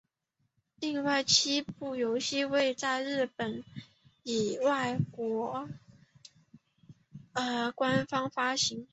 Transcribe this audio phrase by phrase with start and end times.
[0.77, 3.63] 另外七部游戏未在日本
[4.23, 4.97] 以外
[7.75, 8.87] 官方发行。